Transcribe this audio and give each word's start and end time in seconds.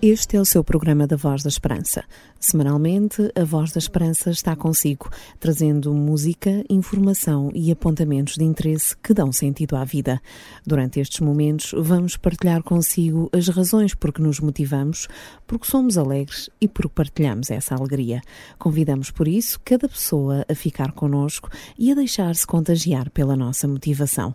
Este 0.00 0.36
é 0.36 0.40
o 0.40 0.44
seu 0.44 0.62
programa 0.62 1.08
da 1.08 1.16
Voz 1.16 1.42
da 1.42 1.48
Esperança. 1.48 2.04
Semanalmente, 2.38 3.32
a 3.34 3.42
Voz 3.42 3.72
da 3.72 3.80
Esperança 3.80 4.30
está 4.30 4.54
consigo, 4.54 5.10
trazendo 5.40 5.92
música, 5.92 6.64
informação 6.70 7.50
e 7.52 7.72
apontamentos 7.72 8.36
de 8.36 8.44
interesse 8.44 8.96
que 8.96 9.12
dão 9.12 9.32
sentido 9.32 9.74
à 9.74 9.82
vida. 9.82 10.22
Durante 10.64 11.00
estes 11.00 11.18
momentos, 11.18 11.74
vamos 11.76 12.16
partilhar 12.16 12.62
consigo 12.62 13.28
as 13.32 13.48
razões 13.48 13.92
por 13.92 14.12
que 14.12 14.22
nos 14.22 14.38
motivamos, 14.38 15.08
porque 15.48 15.66
somos 15.66 15.98
alegres 15.98 16.48
e 16.60 16.68
porque 16.68 16.94
partilhamos 16.94 17.50
essa 17.50 17.74
alegria. 17.74 18.20
Convidamos, 18.56 19.10
por 19.10 19.26
isso, 19.26 19.58
cada 19.64 19.88
pessoa 19.88 20.44
a 20.48 20.54
ficar 20.54 20.92
conosco 20.92 21.50
e 21.76 21.90
a 21.90 21.96
deixar-se 21.96 22.46
contagiar 22.46 23.10
pela 23.10 23.36
nossa 23.36 23.66
motivação. 23.66 24.32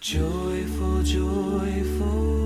Joyful, 0.00 1.04
joyful. 1.04 2.36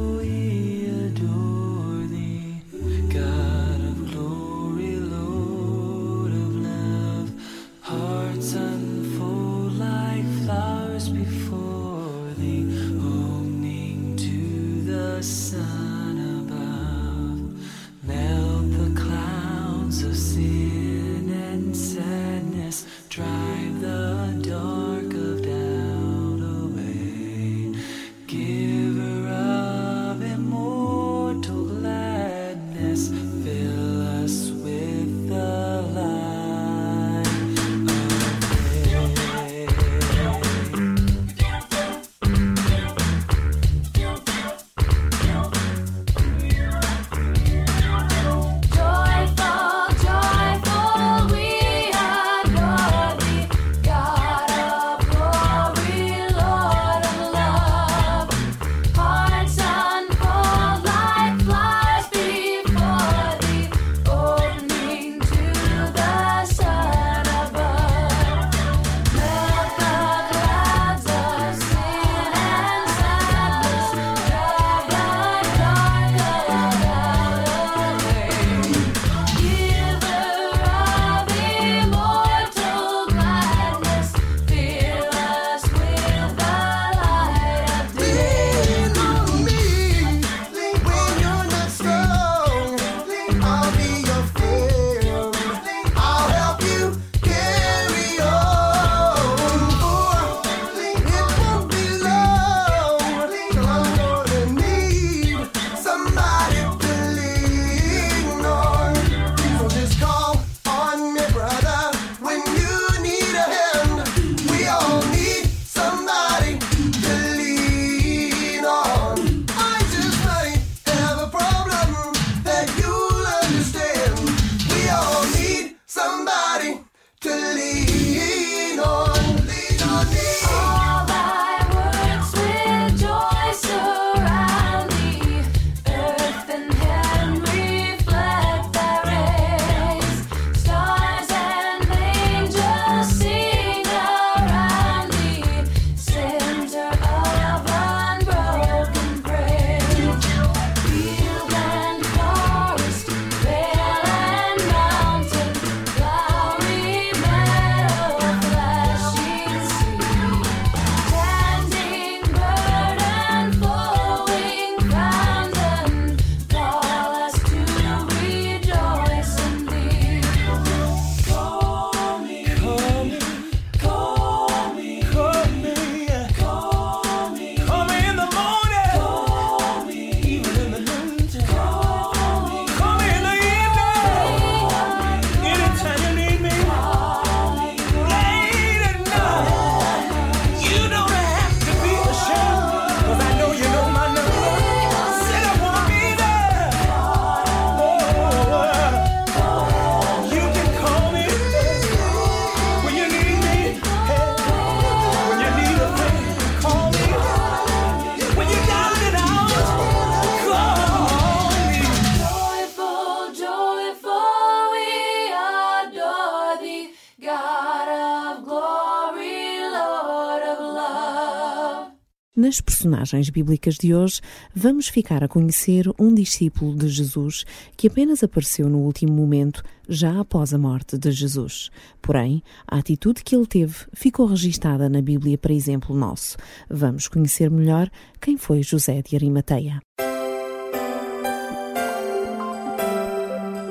Nas 222.51 222.61
personagens 222.61 223.31
bíblicas 223.31 223.77
de 223.77 223.95
hoje, 223.95 224.21
vamos 224.53 224.89
ficar 224.89 225.23
a 225.23 225.29
conhecer 225.29 225.89
um 225.97 226.13
discípulo 226.13 226.75
de 226.75 226.89
Jesus 226.89 227.45
que 227.77 227.87
apenas 227.87 228.25
apareceu 228.25 228.69
no 228.69 228.79
último 228.79 229.13
momento, 229.13 229.63
já 229.89 230.19
após 230.19 230.53
a 230.53 230.59
morte 230.59 230.99
de 230.99 231.13
Jesus. 231.13 231.71
Porém, 232.03 232.43
a 232.67 232.79
atitude 232.79 233.23
que 233.23 233.37
ele 233.37 233.47
teve 233.47 233.77
ficou 233.93 234.27
registada 234.27 234.89
na 234.89 235.01
Bíblia 235.01 235.39
para 235.39 235.53
exemplo 235.53 235.95
nosso. 235.95 236.37
Vamos 236.69 237.07
conhecer 237.07 237.49
melhor 237.49 237.89
quem 238.21 238.37
foi 238.37 238.65
José 238.65 239.01
de 239.01 239.15
Arimateia. 239.15 239.81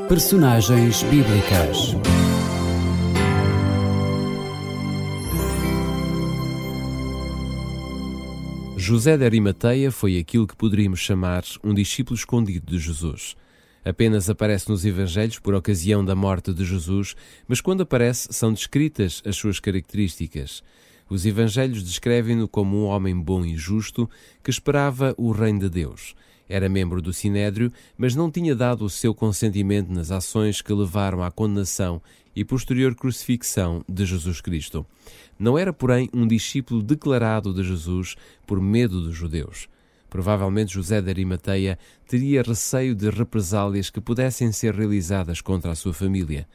Personagens 0.08 1.04
bíblicas. 1.04 2.19
José 8.82 9.18
de 9.18 9.26
Arimateia 9.26 9.92
foi 9.92 10.18
aquilo 10.18 10.48
que 10.48 10.56
poderíamos 10.56 11.02
chamar 11.02 11.44
um 11.62 11.74
discípulo 11.74 12.16
escondido 12.16 12.72
de 12.72 12.80
Jesus. 12.80 13.36
Apenas 13.84 14.30
aparece 14.30 14.70
nos 14.70 14.86
Evangelhos 14.86 15.38
por 15.38 15.54
ocasião 15.54 16.04
da 16.04 16.16
morte 16.16 16.54
de 16.54 16.64
Jesus, 16.64 17.14
mas 17.46 17.60
quando 17.60 17.82
aparece 17.82 18.30
são 18.32 18.54
descritas 18.54 19.22
as 19.26 19.36
suas 19.36 19.60
características. 19.60 20.64
Os 21.10 21.26
Evangelhos 21.26 21.84
descrevem-no 21.84 22.48
como 22.48 22.78
um 22.78 22.86
homem 22.86 23.20
bom 23.20 23.44
e 23.44 23.58
justo 23.58 24.10
que 24.42 24.50
esperava 24.50 25.14
o 25.18 25.34
reino 25.34 25.60
de 25.60 25.70
Deus. 25.70 26.16
Era 26.48 26.70
membro 26.70 27.02
do 27.02 27.12
Sinédrio, 27.12 27.74
mas 27.98 28.16
não 28.16 28.32
tinha 28.32 28.56
dado 28.56 28.86
o 28.86 28.90
seu 28.90 29.14
consentimento 29.14 29.92
nas 29.92 30.10
ações 30.10 30.62
que 30.62 30.74
levaram 30.74 31.22
à 31.22 31.30
condenação 31.30 32.02
e 32.36 32.46
posterior 32.46 32.96
crucifixão 32.96 33.84
de 33.88 34.06
Jesus 34.06 34.42
Cristo. 34.42 34.86
Não 35.38 35.58
era, 35.58 35.74
porém, 35.74 36.10
um 36.14 36.28
discípulo 36.28 36.82
declarado 36.82 37.54
de 37.54 37.64
Jesus 37.64 38.16
por 38.46 38.62
medo 38.62 39.02
dos 39.02 39.16
judeus. 39.16 39.68
Provavelmente 40.10 40.74
José 40.74 41.02
de 41.02 41.10
Arimateia 41.10 41.78
teria 42.08 42.42
receio 42.42 42.96
de 42.96 43.10
represálias 43.10 43.90
que 43.90 44.02
pudessem 44.02 44.52
ser 44.52 44.74
realizadas 44.74 45.40
contra 45.40 45.72
a 45.72 45.76
sua 45.76 45.94
família. 45.94 46.48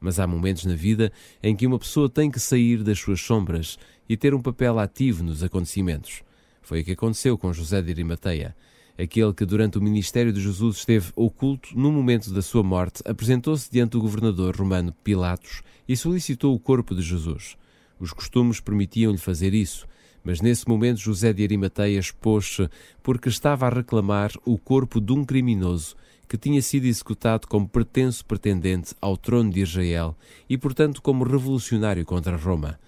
Mas 0.00 0.18
há 0.18 0.26
momentos 0.26 0.64
na 0.64 0.74
vida 0.74 1.12
em 1.42 1.54
que 1.54 1.66
uma 1.66 1.78
pessoa 1.78 2.08
tem 2.08 2.30
que 2.30 2.40
sair 2.40 2.82
das 2.82 2.98
suas 2.98 3.20
sombras 3.20 3.78
e 4.08 4.16
ter 4.16 4.34
um 4.34 4.40
papel 4.40 4.78
ativo 4.78 5.22
nos 5.22 5.42
acontecimentos. 5.42 6.22
Foi 6.62 6.80
o 6.80 6.84
que 6.84 6.92
aconteceu 6.92 7.36
com 7.36 7.52
José 7.52 7.82
de 7.82 7.90
Arimateia. 7.90 8.56
Aquele 8.98 9.32
que 9.32 9.46
durante 9.46 9.78
o 9.78 9.82
ministério 9.82 10.32
de 10.32 10.40
Jesus 10.40 10.78
esteve 10.78 11.12
oculto 11.16 11.70
no 11.74 11.90
momento 11.90 12.32
da 12.32 12.42
sua 12.42 12.62
morte, 12.62 13.02
apresentou-se 13.06 13.70
diante 13.70 13.92
do 13.92 14.00
governador 14.00 14.54
romano 14.54 14.94
Pilatos 15.02 15.62
e 15.88 15.96
solicitou 15.96 16.54
o 16.54 16.60
corpo 16.60 16.94
de 16.94 17.02
Jesus. 17.02 17.56
Os 17.98 18.12
costumes 18.12 18.60
permitiam-lhe 18.60 19.18
fazer 19.18 19.54
isso, 19.54 19.86
mas 20.22 20.40
nesse 20.40 20.68
momento 20.68 21.00
José 21.00 21.32
de 21.32 21.42
Arimateia 21.42 21.98
expôs-se 21.98 22.68
porque 23.02 23.28
estava 23.28 23.66
a 23.66 23.70
reclamar 23.70 24.32
o 24.44 24.58
corpo 24.58 25.00
de 25.00 25.12
um 25.12 25.24
criminoso 25.24 25.96
que 26.28 26.38
tinha 26.38 26.62
sido 26.62 26.86
executado 26.86 27.46
como 27.46 27.68
pretenso 27.68 28.24
pretendente 28.24 28.94
ao 29.00 29.16
trono 29.16 29.50
de 29.50 29.60
Israel 29.60 30.16
e, 30.48 30.56
portanto, 30.56 31.02
como 31.02 31.24
revolucionário 31.24 32.04
contra 32.04 32.36
Roma. 32.36 32.78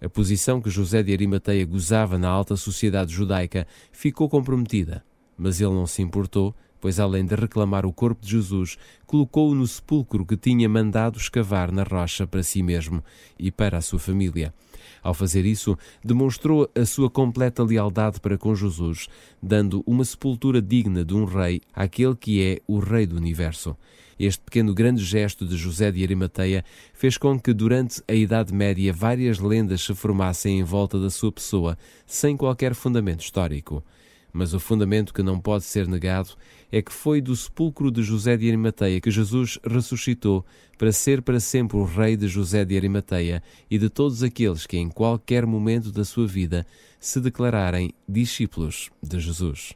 A 0.00 0.08
posição 0.08 0.60
que 0.60 0.68
José 0.68 1.02
de 1.02 1.12
Arimateia 1.12 1.64
gozava 1.64 2.18
na 2.18 2.28
alta 2.28 2.56
sociedade 2.56 3.12
judaica 3.12 3.66
ficou 3.92 4.28
comprometida. 4.28 5.04
Mas 5.42 5.60
ele 5.60 5.72
não 5.72 5.88
se 5.88 6.00
importou, 6.00 6.54
pois 6.80 7.00
além 7.00 7.26
de 7.26 7.34
reclamar 7.34 7.84
o 7.84 7.92
corpo 7.92 8.24
de 8.24 8.30
Jesus, 8.30 8.78
colocou-o 9.04 9.56
no 9.56 9.66
sepulcro 9.66 10.24
que 10.24 10.36
tinha 10.36 10.68
mandado 10.68 11.18
escavar 11.18 11.72
na 11.72 11.82
rocha 11.82 12.28
para 12.28 12.44
si 12.44 12.62
mesmo 12.62 13.02
e 13.36 13.50
para 13.50 13.78
a 13.78 13.80
sua 13.80 13.98
família. 13.98 14.54
Ao 15.02 15.12
fazer 15.12 15.44
isso, 15.44 15.76
demonstrou 16.04 16.70
a 16.76 16.86
sua 16.86 17.10
completa 17.10 17.64
lealdade 17.64 18.20
para 18.20 18.38
com 18.38 18.54
Jesus, 18.54 19.08
dando 19.42 19.82
uma 19.84 20.04
sepultura 20.04 20.62
digna 20.62 21.04
de 21.04 21.12
um 21.12 21.24
rei 21.24 21.60
àquele 21.74 22.14
que 22.14 22.40
é 22.40 22.60
o 22.68 22.78
Rei 22.78 23.04
do 23.04 23.16
Universo. 23.16 23.76
Este 24.16 24.44
pequeno 24.44 24.72
grande 24.72 25.04
gesto 25.04 25.44
de 25.44 25.56
José 25.56 25.90
de 25.90 26.04
Arimateia 26.04 26.64
fez 26.94 27.18
com 27.18 27.36
que 27.36 27.52
durante 27.52 28.00
a 28.06 28.14
Idade 28.14 28.54
Média 28.54 28.92
várias 28.92 29.40
lendas 29.40 29.82
se 29.82 29.92
formassem 29.92 30.60
em 30.60 30.62
volta 30.62 31.00
da 31.00 31.10
sua 31.10 31.32
pessoa, 31.32 31.76
sem 32.06 32.36
qualquer 32.36 32.76
fundamento 32.76 33.22
histórico. 33.22 33.82
Mas 34.32 34.54
o 34.54 34.60
fundamento 34.60 35.12
que 35.12 35.22
não 35.22 35.38
pode 35.38 35.64
ser 35.64 35.86
negado 35.86 36.30
é 36.70 36.80
que 36.80 36.92
foi 36.92 37.20
do 37.20 37.36
sepulcro 37.36 37.90
de 37.90 38.02
José 38.02 38.36
de 38.36 38.48
Arimateia 38.48 39.00
que 39.00 39.10
Jesus 39.10 39.58
ressuscitou 39.62 40.44
para 40.78 40.90
ser 40.90 41.20
para 41.20 41.38
sempre 41.38 41.76
o 41.76 41.84
rei 41.84 42.16
de 42.16 42.26
José 42.26 42.64
de 42.64 42.76
Arimateia 42.76 43.42
e 43.70 43.78
de 43.78 43.90
todos 43.90 44.22
aqueles 44.22 44.66
que 44.66 44.78
em 44.78 44.88
qualquer 44.88 45.44
momento 45.44 45.92
da 45.92 46.04
sua 46.04 46.26
vida 46.26 46.66
se 46.98 47.20
declararem 47.20 47.92
discípulos 48.08 48.90
de 49.02 49.20
Jesus. 49.20 49.74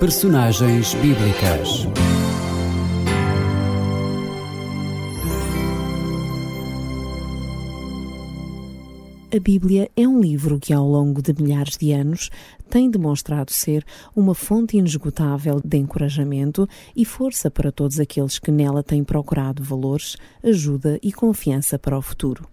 Personagens 0.00 0.94
bíblicas. 0.94 1.86
A 9.32 9.38
Bíblia 9.38 9.88
é 9.96 10.08
um 10.08 10.20
livro 10.20 10.58
que, 10.58 10.72
ao 10.72 10.84
longo 10.84 11.22
de 11.22 11.32
milhares 11.40 11.76
de 11.76 11.92
anos, 11.92 12.30
tem 12.68 12.90
demonstrado 12.90 13.52
ser 13.52 13.84
uma 14.14 14.34
fonte 14.34 14.76
inesgotável 14.76 15.60
de 15.64 15.76
encorajamento 15.76 16.68
e 16.96 17.04
força 17.04 17.48
para 17.48 17.70
todos 17.70 18.00
aqueles 18.00 18.40
que 18.40 18.50
nela 18.50 18.82
têm 18.82 19.04
procurado 19.04 19.62
valores, 19.62 20.16
ajuda 20.42 20.98
e 21.00 21.12
confiança 21.12 21.78
para 21.78 21.96
o 21.96 22.02
futuro. 22.02 22.44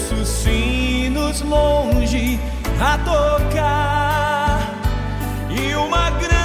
Os 0.10 0.28
sinos 0.28 1.42
longe 1.42 2.40
a 2.80 2.98
tocar. 3.00 4.74
E 5.50 5.76
uma 5.76 6.10
grande 6.12 6.37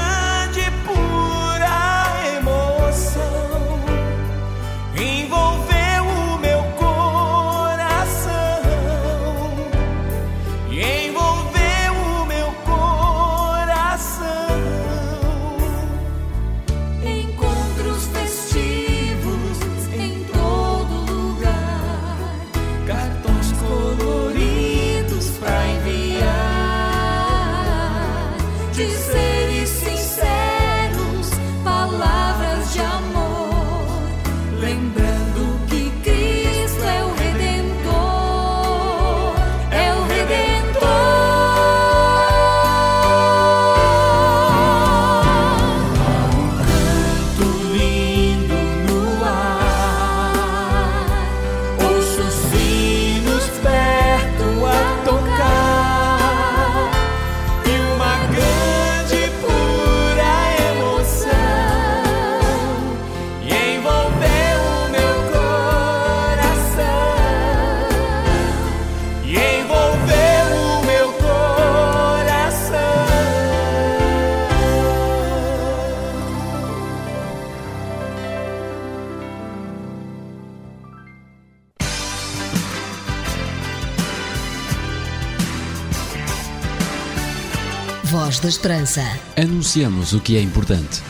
Esperança. 88.53 89.01
Anunciamos 89.35 90.13
o 90.13 90.21
que 90.21 90.37
é 90.37 90.43
importante. 90.43 91.01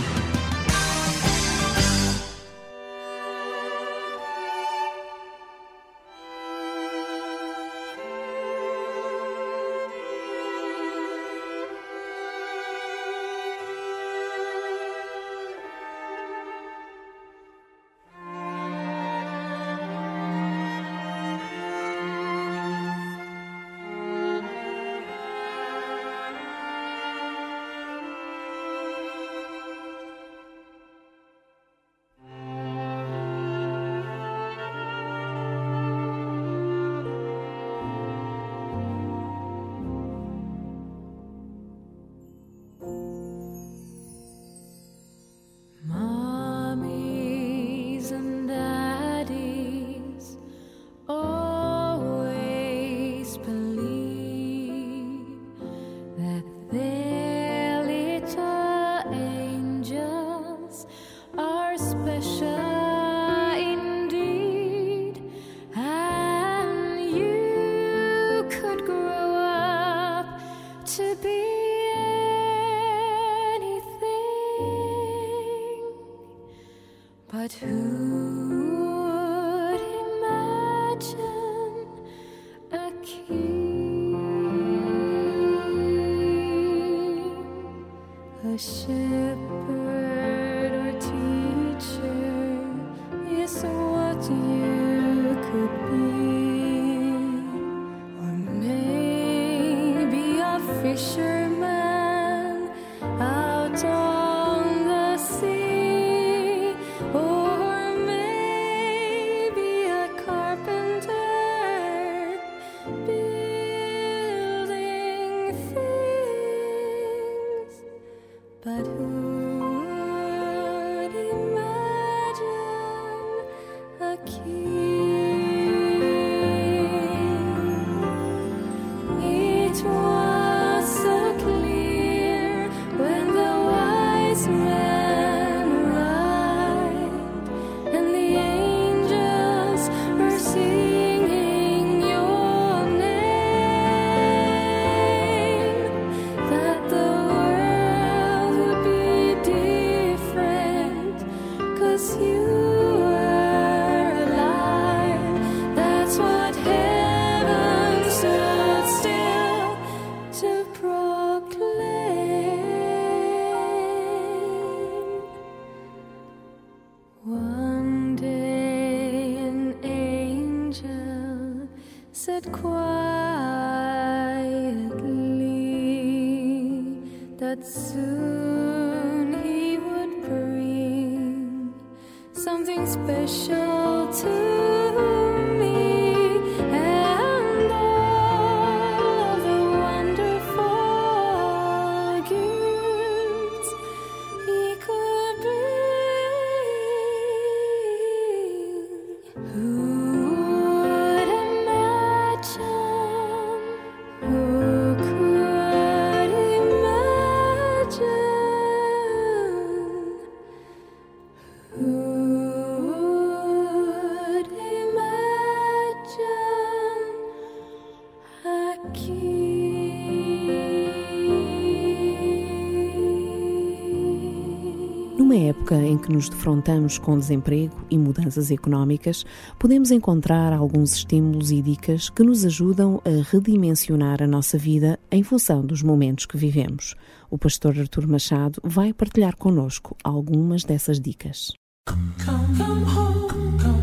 Época 225.73 225.87
em 225.87 225.97
que 225.97 226.13
nos 226.13 226.29
defrontamos 226.29 226.99
com 226.99 227.19
desemprego 227.19 227.75
e 227.91 227.97
mudanças 227.97 228.51
económicas, 228.51 229.25
podemos 229.59 229.91
encontrar 229.91 230.53
alguns 230.53 230.95
estímulos 230.95 231.51
e 231.51 231.63
dicas 231.63 232.11
que 232.11 232.23
nos 232.23 232.45
ajudam 232.45 233.01
a 233.05 233.31
redimensionar 233.31 234.23
a 234.23 234.27
nossa 234.27 234.59
vida 234.59 234.99
em 235.11 235.23
função 235.23 235.65
dos 235.65 235.83
momentos 235.83 236.27
que 236.27 236.37
vivemos. 236.37 236.95
O 237.31 237.39
pastor 237.39 237.79
Artur 237.79 238.07
Machado 238.07 238.61
vai 238.63 238.93
partilhar 238.93 239.37
connosco 239.37 239.97
algumas 240.05 240.65
dessas 240.65 241.01
dicas. 241.01 241.53
Come, 241.89 242.13
come 242.57 242.85
home, 242.85 243.82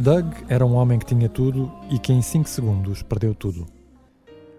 Doug 0.00 0.32
era 0.48 0.64
um 0.64 0.76
homem 0.76 0.96
que 0.96 1.06
tinha 1.06 1.28
tudo 1.28 1.72
e 1.90 1.98
que 1.98 2.12
em 2.12 2.22
5 2.22 2.48
segundos 2.48 3.02
perdeu 3.02 3.34
tudo. 3.34 3.66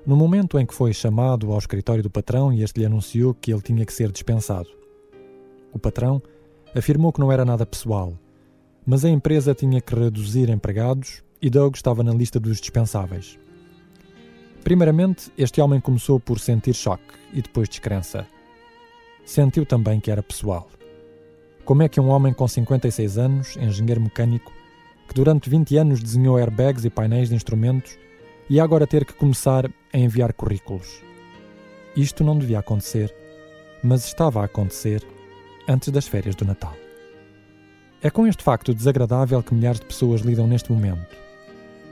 No 0.05 0.17
momento 0.17 0.59
em 0.59 0.65
que 0.65 0.73
foi 0.73 0.91
chamado 0.91 1.53
ao 1.53 1.57
escritório 1.57 2.03
do 2.03 2.09
patrão 2.09 2.51
e 2.51 2.61
este 2.61 2.81
lhe 2.81 2.85
anunciou 2.85 3.33
que 3.33 3.49
ele 3.49 3.61
tinha 3.61 3.85
que 3.85 3.93
ser 3.93 4.11
dispensado. 4.11 4.67
O 5.71 5.79
patrão 5.79 6.21
afirmou 6.75 7.13
que 7.13 7.21
não 7.21 7.31
era 7.31 7.45
nada 7.45 7.65
pessoal, 7.65 8.19
mas 8.85 9.05
a 9.05 9.09
empresa 9.09 9.55
tinha 9.55 9.79
que 9.79 9.95
reduzir 9.95 10.49
empregados 10.49 11.23
e 11.41 11.49
Doug 11.49 11.73
estava 11.73 12.03
na 12.03 12.11
lista 12.11 12.37
dos 12.37 12.59
dispensáveis. 12.59 13.39
Primeiramente, 14.61 15.31
este 15.37 15.61
homem 15.61 15.79
começou 15.79 16.19
por 16.19 16.37
sentir 16.37 16.73
choque 16.73 17.13
e 17.31 17.41
depois 17.41 17.69
descrença. 17.69 18.27
Sentiu 19.23 19.65
também 19.65 20.01
que 20.01 20.11
era 20.11 20.21
pessoal. 20.21 20.67
Como 21.63 21.81
é 21.81 21.87
que 21.87 22.01
um 22.01 22.09
homem 22.09 22.33
com 22.33 22.45
56 22.45 23.17
anos, 23.17 23.55
engenheiro 23.55 24.01
mecânico, 24.01 24.58
que 25.09 25.15
durante 25.15 25.49
20 25.49 25.75
anos 25.75 26.03
desenhou 26.03 26.37
airbags 26.37 26.85
e 26.85 26.89
painéis 26.89 27.29
de 27.29 27.35
instrumentos, 27.35 27.97
e 28.47 28.59
agora 28.59 28.85
ter 28.85 29.03
que 29.03 29.13
começar 29.13 29.65
a 29.91 29.97
enviar 29.97 30.33
currículos. 30.33 31.01
Isto 31.97 32.23
não 32.23 32.37
devia 32.37 32.59
acontecer, 32.59 33.13
mas 33.83 34.05
estava 34.05 34.41
a 34.41 34.45
acontecer 34.45 35.03
antes 35.67 35.89
das 35.89 36.07
férias 36.07 36.35
do 36.35 36.45
Natal. 36.45 36.75
É 38.03 38.11
com 38.11 38.27
este 38.27 38.43
facto 38.43 38.71
desagradável 38.71 39.41
que 39.41 39.53
milhares 39.53 39.79
de 39.79 39.87
pessoas 39.87 40.21
lidam 40.21 40.45
neste 40.45 40.71
momento. 40.71 41.17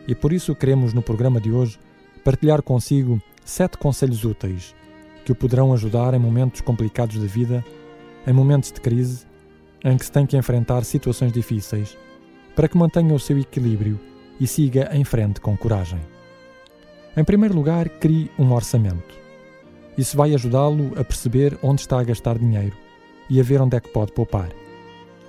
E 0.07 0.13
por 0.13 0.31
isso 0.31 0.55
queremos, 0.55 0.93
no 0.93 1.01
programa 1.01 1.41
de 1.41 1.51
hoje, 1.51 1.79
partilhar 2.23 2.61
consigo 2.61 3.19
sete 3.43 3.79
conselhos 3.79 4.23
úteis 4.23 4.75
que 5.25 5.31
o 5.31 5.35
poderão 5.35 5.73
ajudar 5.73 6.13
em 6.13 6.19
momentos 6.19 6.61
complicados 6.61 7.17
da 7.19 7.25
vida, 7.25 7.65
em 8.27 8.31
momentos 8.31 8.71
de 8.71 8.79
crise, 8.79 9.25
em 9.83 9.97
que 9.97 10.05
se 10.05 10.11
tem 10.11 10.25
que 10.25 10.37
enfrentar 10.37 10.85
situações 10.85 11.31
difíceis 11.31 11.97
para 12.57 12.67
que 12.67 12.75
mantenha 12.75 13.13
o 13.13 13.19
seu 13.19 13.37
equilíbrio 13.37 13.99
e 14.39 14.47
siga 14.47 14.89
em 14.91 15.03
frente 15.03 15.39
com 15.39 15.55
coragem. 15.55 15.99
Em 17.15 17.23
primeiro 17.23 17.53
lugar, 17.53 17.87
crie 17.87 18.31
um 18.37 18.51
orçamento. 18.51 19.15
Isso 19.95 20.17
vai 20.17 20.33
ajudá-lo 20.33 20.99
a 20.99 21.03
perceber 21.03 21.55
onde 21.61 21.81
está 21.81 21.99
a 21.99 22.03
gastar 22.03 22.39
dinheiro 22.39 22.75
e 23.29 23.39
a 23.39 23.43
ver 23.43 23.61
onde 23.61 23.77
é 23.77 23.79
que 23.79 23.89
pode 23.89 24.11
poupar. 24.11 24.49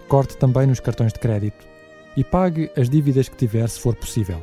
Corte 0.08 0.38
também 0.38 0.66
nos 0.66 0.80
cartões 0.80 1.12
de 1.12 1.18
crédito 1.18 1.66
e 2.16 2.24
pague 2.24 2.70
as 2.74 2.88
dívidas 2.88 3.28
que 3.28 3.36
tiver 3.36 3.68
se 3.68 3.78
for 3.78 3.94
possível. 3.94 4.40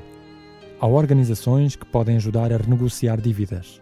Há 0.79 0.86
organizações 0.86 1.75
que 1.75 1.88
podem 1.88 2.17
ajudar 2.17 2.53
a 2.53 2.57
renegociar 2.57 3.19
dívidas. 3.19 3.81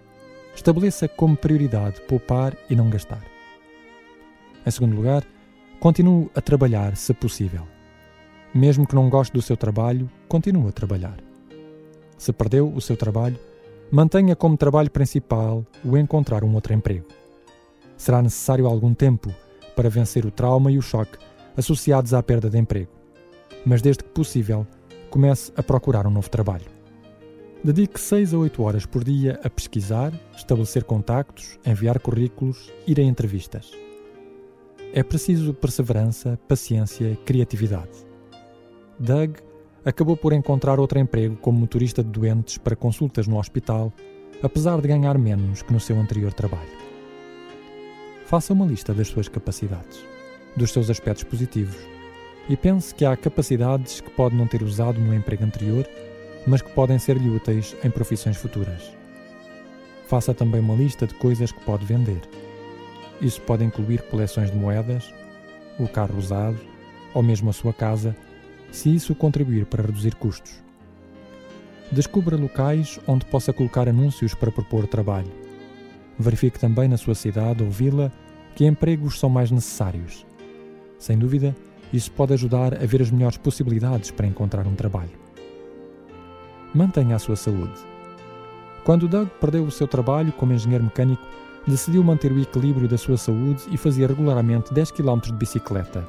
Estabeleça 0.56 1.10
como 1.10 1.36
prioridade 1.36 2.00
poupar 2.08 2.56
e 2.70 2.76
não 2.76 2.90
gastar. 2.90 3.22
Em 4.66 4.72
segundo 4.72 4.96
lugar, 4.96 5.26
continue 5.82 6.30
a 6.34 6.40
trabalhar 6.40 6.96
se 6.96 7.14
possível. 7.14 7.73
Mesmo 8.54 8.86
que 8.86 8.94
não 8.94 9.10
goste 9.10 9.34
do 9.34 9.42
seu 9.42 9.58
trabalho, 9.58 10.08
continue 10.28 10.70
a 10.70 10.72
trabalhar. 10.72 11.18
Se 12.18 12.32
perdeu 12.32 12.72
o 12.72 12.80
seu 12.80 12.96
trabalho, 12.96 13.40
mantenha 13.92 14.36
como 14.36 14.56
trabalho 14.56 14.92
principal 14.92 15.66
o 15.84 15.98
encontrar 15.98 16.44
um 16.44 16.54
outro 16.54 16.74
emprego. 16.74 17.08
Será 17.98 18.22
necessário 18.22 18.68
algum 18.68 18.94
tempo 18.94 19.34
para 19.76 19.90
vencer 19.90 20.24
o 20.24 20.32
trauma 20.32 20.72
e 20.72 20.78
o 20.78 20.82
choque 20.84 21.18
associados 21.58 22.14
à 22.14 22.22
perda 22.22 22.50
de 22.50 22.60
emprego. 22.60 22.92
Mas 23.66 23.82
desde 23.82 24.04
que 24.04 24.10
possível, 24.12 24.68
comece 25.10 25.52
a 25.56 25.64
procurar 25.64 26.06
um 26.06 26.12
novo 26.12 26.30
trabalho. 26.30 26.66
Dedique 27.64 28.00
6 28.00 28.34
a 28.34 28.38
8 28.38 28.62
horas 28.62 28.86
por 28.86 29.04
dia 29.04 29.40
a 29.44 29.50
pesquisar, 29.50 30.14
estabelecer 30.36 30.84
contactos, 30.84 31.58
enviar 31.66 32.00
currículos, 32.00 32.72
ir 32.86 33.00
a 33.00 33.04
entrevistas. 33.04 33.72
É 34.94 35.02
preciso 35.02 35.54
perseverança, 35.54 36.38
paciência 36.48 37.18
criatividade. 37.26 38.13
Doug 39.00 39.38
acabou 39.84 40.16
por 40.16 40.34
encontrar 40.34 40.80
outro 40.80 41.00
emprego 41.00 41.36
como 41.38 41.60
motorista 41.60 42.04
de 42.04 42.10
doentes 42.10 42.58
para 42.58 42.76
consultas 42.76 43.28
no 43.28 43.40
hospital, 43.40 43.92
apesar 44.42 44.80
de 44.80 44.88
ganhar 44.88 45.18
menos 45.18 45.62
que 45.62 45.74
no 45.74 45.80
seu 45.80 45.98
anterior 45.98 46.34
trabalho. 46.34 46.84
Faça 48.26 48.54
uma 48.54 48.66
lista 48.66 48.94
das 48.94 49.08
suas 49.08 49.28
capacidades, 49.28 50.04
dos 50.56 50.72
seus 50.72 50.90
aspectos 50.90 51.24
positivos, 51.24 51.78
e 52.50 52.56
pense 52.56 52.94
que 52.94 53.06
há 53.06 53.16
capacidades 53.16 54.02
que 54.02 54.10
pode 54.12 54.36
não 54.36 54.48
ter 54.48 54.62
usado 54.64 55.00
no 55.00 55.14
emprego 55.14 55.44
anterior, 55.44 55.88
mas 56.46 56.62
que 56.62 56.72
podem 56.72 57.00
ser-lhe 57.00 57.30
úteis 57.30 57.76
em 57.84 57.90
profissões 57.90 58.38
futuras. 58.38 58.92
Faça 60.08 60.34
também 60.34 60.62
uma 60.62 60.76
lista 60.76 61.08
de 61.08 61.14
coisas 61.16 61.52
que 61.52 61.60
pode 61.62 61.86
vender. 61.86 62.22
Isso 63.22 63.42
pode 63.42 63.64
incluir 63.64 64.02
coleções 64.04 64.52
de 64.52 64.58
moedas, 64.58 65.14
o 65.80 65.88
carro 65.88 66.18
usado 66.18 66.60
ou 67.14 67.24
mesmo 67.24 67.50
a 67.50 67.54
sua 67.54 67.74
casa 67.74 68.16
se 68.74 68.94
isso 68.94 69.14
contribuir 69.14 69.68
para 69.68 69.84
reduzir 69.84 70.16
custos. 70.16 70.62
Descubra 71.92 72.36
locais 72.36 73.00
onde 73.08 73.24
possa 73.28 73.54
colocar 73.54 73.88
anúncios 73.88 74.34
para 74.34 74.52
propor 74.52 74.88
trabalho. 74.88 75.32
Verifique 76.18 76.60
também 76.60 76.88
na 76.88 76.98
sua 76.98 77.14
cidade 77.14 77.64
ou 77.64 77.70
vila 77.70 78.12
que 78.56 78.66
empregos 78.66 79.20
são 79.20 79.30
mais 79.30 79.52
necessários. 79.52 80.26
Sem 80.98 81.20
dúvida, 81.20 81.56
isso 81.94 82.12
pode 82.12 82.34
ajudar 82.34 82.74
a 82.74 82.86
ver 82.86 83.04
as 83.04 83.12
melhores 83.12 83.38
possibilidades 83.38 84.10
para 84.10 84.26
encontrar 84.26 84.66
um 84.66 84.74
trabalho. 84.74 85.12
Mantenha 86.74 87.16
a 87.16 87.20
sua 87.20 87.36
saúde. 87.36 87.80
Quando 88.84 89.08
Doug 89.08 89.30
perdeu 89.40 89.64
o 89.64 89.72
seu 89.72 89.88
trabalho 89.88 90.34
como 90.34 90.52
engenheiro 90.52 90.84
mecânico, 90.84 91.24
decidiu 91.68 92.04
manter 92.04 92.32
o 92.32 92.42
equilíbrio 92.42 92.88
da 92.88 92.98
sua 92.98 93.18
saúde 93.18 93.64
e 93.72 93.78
fazia 93.78 94.08
regularmente 94.08 94.74
10 94.74 94.92
km 94.92 95.20
de 95.20 95.34
bicicleta, 95.34 96.04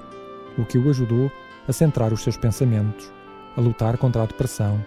o 0.56 0.64
que 0.64 0.78
o 0.78 0.88
ajudou 0.88 1.30
a 1.66 1.72
centrar 1.72 2.12
os 2.12 2.22
seus 2.22 2.36
pensamentos, 2.36 3.10
a 3.56 3.60
lutar 3.60 3.96
contra 3.96 4.22
a 4.22 4.26
depressão 4.26 4.84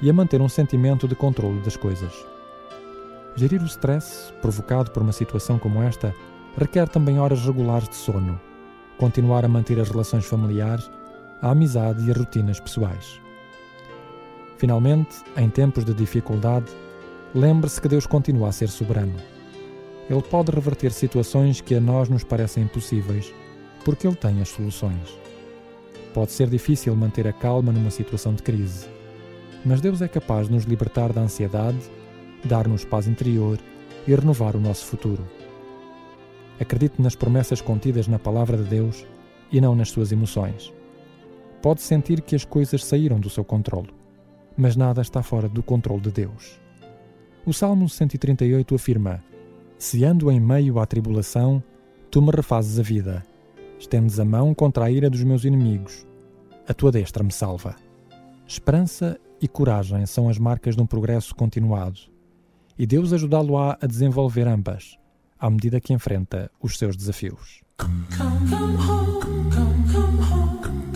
e 0.00 0.10
a 0.10 0.12
manter 0.12 0.40
um 0.40 0.48
sentimento 0.48 1.06
de 1.06 1.14
controle 1.14 1.60
das 1.60 1.76
coisas. 1.76 2.12
Gerir 3.34 3.62
o 3.62 3.66
stress 3.66 4.32
provocado 4.42 4.90
por 4.90 5.02
uma 5.02 5.12
situação 5.12 5.58
como 5.58 5.82
esta 5.82 6.14
requer 6.56 6.88
também 6.88 7.18
horas 7.18 7.44
regulares 7.44 7.88
de 7.88 7.96
sono, 7.96 8.38
continuar 8.98 9.44
a 9.44 9.48
manter 9.48 9.80
as 9.80 9.88
relações 9.88 10.26
familiares, 10.26 10.90
a 11.40 11.50
amizade 11.50 12.06
e 12.06 12.10
as 12.10 12.16
rotinas 12.16 12.60
pessoais. 12.60 13.20
Finalmente, 14.58 15.16
em 15.36 15.48
tempos 15.48 15.84
de 15.84 15.94
dificuldade, 15.94 16.70
lembre-se 17.34 17.80
que 17.80 17.88
Deus 17.88 18.06
continua 18.06 18.48
a 18.48 18.52
ser 18.52 18.68
soberano. 18.68 19.16
Ele 20.08 20.22
pode 20.22 20.52
reverter 20.52 20.92
situações 20.92 21.60
que 21.60 21.74
a 21.74 21.80
nós 21.80 22.08
nos 22.08 22.22
parecem 22.22 22.64
impossíveis, 22.64 23.32
porque 23.84 24.06
Ele 24.06 24.16
tem 24.16 24.40
as 24.40 24.50
soluções. 24.50 25.21
Pode 26.14 26.32
ser 26.32 26.48
difícil 26.50 26.94
manter 26.94 27.26
a 27.26 27.32
calma 27.32 27.72
numa 27.72 27.90
situação 27.90 28.34
de 28.34 28.42
crise, 28.42 28.86
mas 29.64 29.80
Deus 29.80 30.02
é 30.02 30.08
capaz 30.08 30.46
de 30.46 30.52
nos 30.52 30.64
libertar 30.64 31.10
da 31.10 31.22
ansiedade, 31.22 31.78
dar-nos 32.44 32.84
paz 32.84 33.06
interior 33.06 33.58
e 34.06 34.14
renovar 34.14 34.54
o 34.54 34.60
nosso 34.60 34.84
futuro. 34.84 35.26
Acredite 36.60 37.00
nas 37.00 37.16
promessas 37.16 37.62
contidas 37.62 38.08
na 38.08 38.18
Palavra 38.18 38.58
de 38.58 38.64
Deus 38.64 39.06
e 39.50 39.58
não 39.58 39.74
nas 39.74 39.88
suas 39.88 40.12
emoções. 40.12 40.72
Pode 41.62 41.80
sentir 41.80 42.20
que 42.20 42.36
as 42.36 42.44
coisas 42.44 42.84
saíram 42.84 43.18
do 43.18 43.30
seu 43.30 43.44
controle, 43.44 43.88
mas 44.54 44.76
nada 44.76 45.00
está 45.00 45.22
fora 45.22 45.48
do 45.48 45.62
controle 45.62 46.02
de 46.02 46.10
Deus. 46.10 46.60
O 47.46 47.54
Salmo 47.54 47.88
138 47.88 48.74
afirma: 48.74 49.24
Se 49.78 50.04
ando 50.04 50.30
em 50.30 50.38
meio 50.38 50.78
à 50.78 50.84
tribulação, 50.84 51.62
tu 52.10 52.20
me 52.20 52.30
refazes 52.30 52.78
a 52.78 52.82
vida 52.82 53.31
Estendes 53.82 54.20
a 54.20 54.24
mão 54.24 54.54
contra 54.54 54.84
a 54.84 54.90
ira 54.92 55.10
dos 55.10 55.24
meus 55.24 55.44
inimigos. 55.44 56.06
A 56.68 56.72
tua 56.72 56.92
destra 56.92 57.24
me 57.24 57.32
salva. 57.32 57.74
Esperança 58.46 59.18
e 59.40 59.48
coragem 59.48 60.06
são 60.06 60.28
as 60.28 60.38
marcas 60.38 60.76
de 60.76 60.82
um 60.82 60.86
progresso 60.86 61.34
continuado. 61.34 61.98
E 62.78 62.86
Deus 62.86 63.12
ajudá-lo-á 63.12 63.76
a 63.82 63.86
desenvolver 63.88 64.46
ambas, 64.46 64.96
à 65.36 65.50
medida 65.50 65.80
que 65.80 65.92
enfrenta 65.92 66.48
os 66.62 66.78
seus 66.78 66.96
desafios. 66.96 67.60
Come, 67.76 68.06
come 68.16 68.52
O 70.88 70.91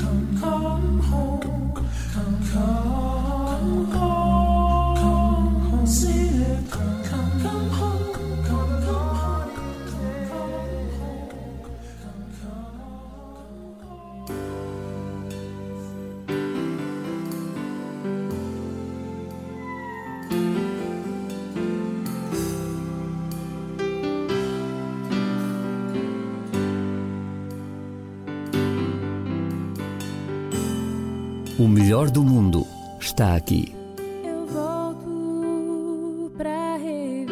melhor 31.96 32.10
do 32.10 32.22
mundo 32.22 32.66
está 33.00 33.36
aqui. 33.36 33.74
Eu 34.22 34.46
volto 34.48 36.30
pra 36.36 36.76
reviver 36.76 37.24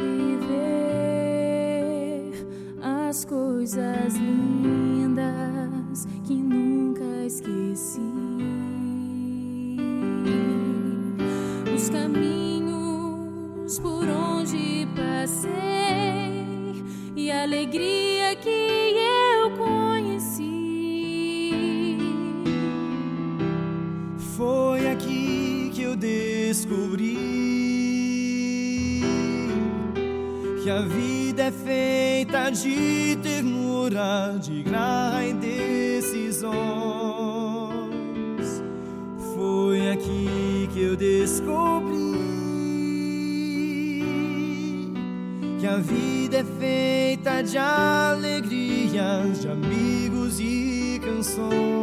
as 2.80 3.26
coisas 3.26 4.14
lindas 4.14 6.06
que 6.24 6.32
nunca 6.32 7.04
esqueci. 7.26 8.00
Os 11.74 11.90
caminhos 11.90 13.78
por 13.80 14.08
onde 14.08 14.88
passei 14.96 15.52
e 17.14 17.30
a 17.30 17.42
alegria 17.42 18.34
que 18.36 18.48
eu 18.48 19.50
conheci. 19.58 19.93
Foi 24.44 24.86
aqui 24.90 25.70
que 25.72 25.80
eu 25.80 25.96
descobri 25.96 27.16
que 30.62 30.68
a 30.68 30.82
vida 30.82 31.44
é 31.44 31.50
feita 31.50 32.50
de 32.50 33.16
ternura, 33.22 34.36
de 34.38 34.62
graça 34.62 35.24
e 35.24 35.32
decisões. 35.32 36.52
Foi 39.34 39.90
aqui 39.92 40.68
que 40.74 40.82
eu 40.82 40.94
descobri 40.94 41.94
que 45.58 45.66
a 45.66 45.78
vida 45.78 46.36
é 46.40 46.44
feita 46.44 47.40
de 47.40 47.56
alegrias, 47.56 49.40
de 49.40 49.48
amigos 49.48 50.38
e 50.38 51.00
canções. 51.02 51.73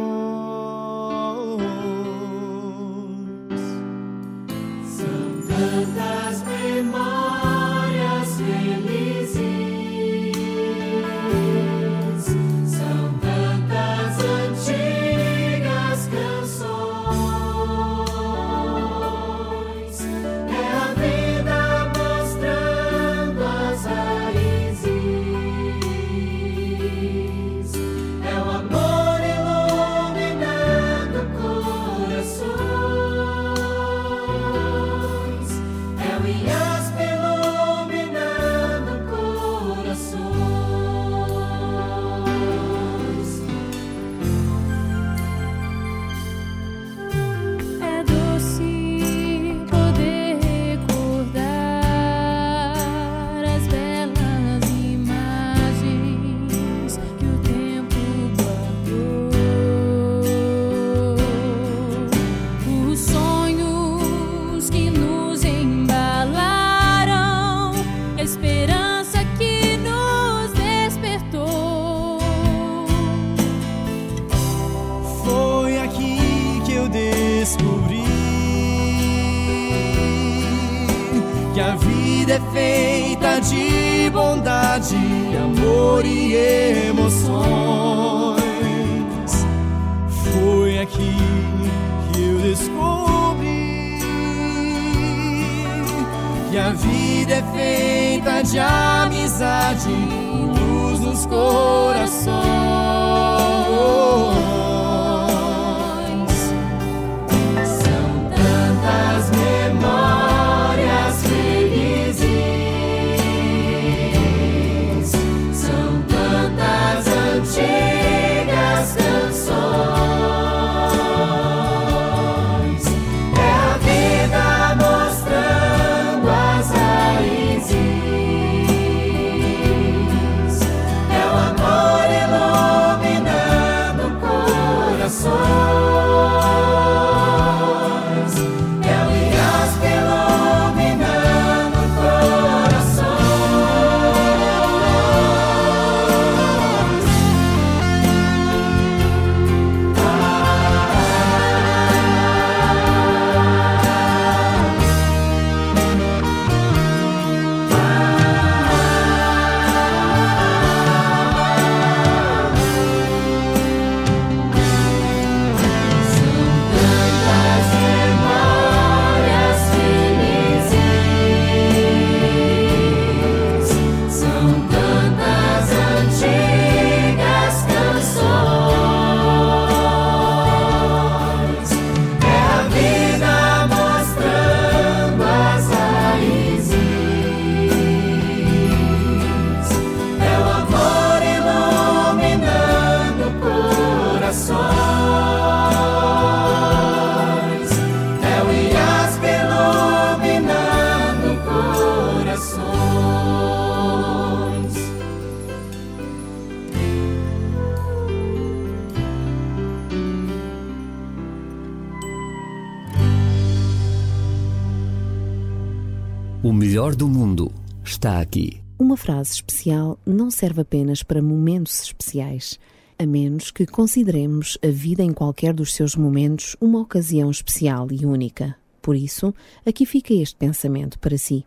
O 216.52 216.54
melhor 216.54 216.94
do 216.94 217.08
mundo 217.08 217.50
está 217.82 218.20
aqui. 218.20 218.62
Uma 218.78 218.94
frase 218.94 219.32
especial 219.32 219.98
não 220.04 220.30
serve 220.30 220.60
apenas 220.60 221.02
para 221.02 221.22
momentos 221.22 221.80
especiais, 221.80 222.60
a 222.98 223.06
menos 223.06 223.50
que 223.50 223.64
consideremos 223.64 224.58
a 224.62 224.68
vida 224.70 225.02
em 225.02 225.14
qualquer 225.14 225.54
dos 225.54 225.72
seus 225.72 225.96
momentos 225.96 226.54
uma 226.60 226.78
ocasião 226.78 227.30
especial 227.30 227.88
e 227.90 228.04
única. 228.04 228.54
Por 228.82 228.94
isso, 228.94 229.34
aqui 229.64 229.86
fica 229.86 230.12
este 230.12 230.36
pensamento 230.36 230.98
para 230.98 231.16
si. 231.16 231.42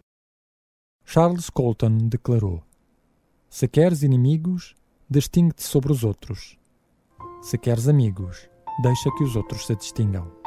Charles 1.06 1.52
Colton 1.52 2.10
declarou: 2.10 2.64
Se 3.48 3.68
queres 3.68 4.02
inimigos, 4.02 4.74
distingue-te 5.08 5.62
sobre 5.62 5.92
os 5.92 6.04
outros. 6.04 6.58
Se 7.44 7.60
queres 7.60 7.88
amigos, 7.88 8.50
deixa 8.82 9.12
que 9.16 9.24
os 9.24 9.36
outros 9.36 9.68
se 9.68 9.76
distingam. 9.76 10.45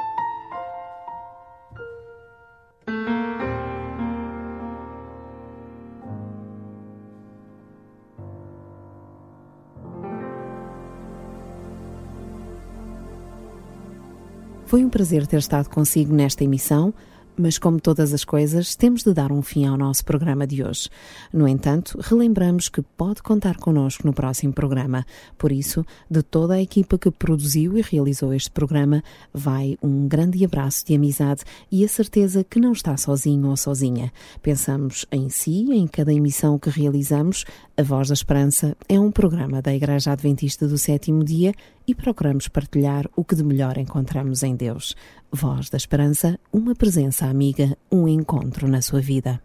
Foi 14.69 14.85
um 14.85 14.89
prazer 14.89 15.25
ter 15.25 15.39
estado 15.39 15.67
consigo 15.67 16.13
nesta 16.13 16.43
emissão 16.43 16.93
mas 17.39 17.57
como 17.57 17.79
todas 17.79 18.13
as 18.13 18.25
coisas, 18.25 18.75
temos 18.75 19.01
de 19.01 19.13
dar 19.13 19.31
um 19.31 19.41
fim 19.41 19.65
ao 19.65 19.77
nosso 19.77 20.03
programa 20.03 20.45
de 20.45 20.61
hoje. 20.61 20.89
No 21.31 21.47
entanto, 21.47 21.97
relembramos 22.01 22.67
que 22.67 22.81
pode 22.81 23.23
contar 23.23 23.55
connosco 23.55 24.05
no 24.05 24.11
próximo 24.11 24.51
programa. 24.51 25.05
Por 25.37 25.49
isso, 25.49 25.85
de 26.11 26.21
toda 26.21 26.55
a 26.55 26.61
equipa 26.61 26.97
que 26.97 27.09
produziu 27.09 27.77
e 27.77 27.81
realizou 27.81 28.33
este 28.33 28.51
programa, 28.51 29.01
vai 29.33 29.77
um 29.81 30.05
grande 30.05 30.43
abraço 30.43 30.85
de 30.85 30.93
amizade 30.95 31.43
e 31.71 31.85
a 31.85 31.87
certeza 31.87 32.43
que 32.43 32.59
não 32.59 32.73
está 32.73 32.97
sozinho 32.97 33.47
ou 33.47 33.55
sozinha. 33.55 34.11
Pensamos 34.41 35.05
em 35.09 35.29
si, 35.29 35.71
em 35.71 35.87
cada 35.87 36.13
emissão 36.13 36.59
que 36.59 36.69
realizamos. 36.69 37.45
A 37.77 37.83
Voz 37.83 38.09
da 38.09 38.13
Esperança 38.13 38.75
é 38.89 38.99
um 38.99 39.09
programa 39.09 39.61
da 39.61 39.73
Igreja 39.73 40.11
Adventista 40.11 40.67
do 40.67 40.77
Sétimo 40.77 41.23
Dia 41.23 41.53
e 41.89 41.95
procuramos 41.95 42.47
partilhar 42.47 43.09
o 43.15 43.25
que 43.25 43.33
de 43.33 43.43
melhor 43.43 43.75
encontramos 43.79 44.43
em 44.43 44.55
Deus. 44.55 44.95
Voz 45.31 45.71
da 45.71 45.77
Esperança, 45.77 46.39
uma 46.53 46.75
presença 46.75 47.25
amiga, 47.25 47.75
um 47.91 48.07
encontro 48.07 48.67
na 48.67 48.79
sua 48.79 49.01
vida. 49.01 49.41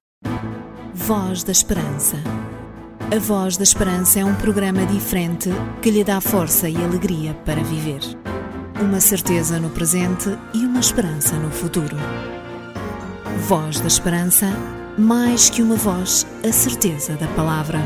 Voz 0.93 1.43
da 1.43 1.53
Esperança. 1.53 2.19
A 3.11 3.19
Voz 3.19 3.57
da 3.57 3.63
Esperança 3.63 4.21
é 4.21 4.25
um 4.27 4.35
programa 4.35 4.85
diferente 4.85 5.49
que 5.81 5.91
lhe 5.91 6.05
dá 6.05 6.21
força 6.21 6.69
e 6.69 6.77
alegria 6.77 7.33
para 7.47 7.63
viver. 7.63 8.01
Uma 8.79 9.01
certeza 9.01 9.59
no 9.59 9.71
presente 9.71 10.29
e 10.53 10.67
uma 10.67 10.81
esperança 10.81 11.37
no 11.37 11.51
futuro. 11.51 11.97
Voz 13.49 13.81
da 13.81 13.87
Esperança, 13.87 14.53
mais 14.99 15.49
que 15.49 15.63
uma 15.63 15.77
voz, 15.77 16.27
a 16.47 16.53
certeza 16.53 17.15
da 17.17 17.27
palavra. 17.29 17.79